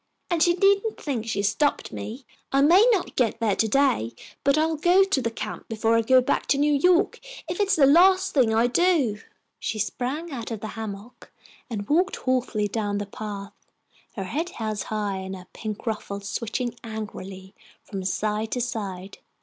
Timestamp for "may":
2.63-2.89